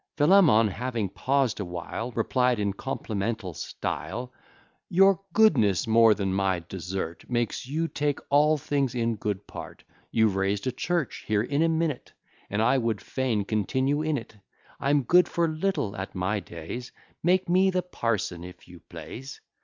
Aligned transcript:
Philemon, 0.17 0.67
having 0.69 1.09
paused 1.09 1.59
a 1.59 1.63
while, 1.65 2.09
Replied 2.13 2.57
in 2.59 2.73
complimental 2.73 3.53
style: 3.53 4.33
"Your 4.89 5.19
goodness, 5.31 5.85
more 5.85 6.15
than 6.15 6.33
my 6.33 6.57
desert, 6.57 7.23
Makes 7.29 7.67
you 7.67 7.87
take 7.87 8.17
all 8.31 8.57
things 8.57 8.95
in 8.95 9.15
good 9.15 9.45
part: 9.45 9.83
You've 10.09 10.35
raised 10.37 10.65
a 10.65 10.71
church 10.71 11.25
here 11.27 11.43
in 11.43 11.61
a 11.61 11.69
minute, 11.69 12.13
And 12.49 12.63
I 12.63 12.79
would 12.79 12.99
fain 12.99 13.45
continue 13.45 14.01
in 14.01 14.17
it; 14.17 14.35
I'm 14.79 15.03
good 15.03 15.27
for 15.29 15.47
little 15.47 15.95
at 15.95 16.15
my 16.15 16.39
days, 16.39 16.91
Make 17.21 17.47
me 17.47 17.69
the 17.69 17.83
parson 17.83 18.43
if 18.43 18.67
you 18.67 18.79
please." 18.89 19.39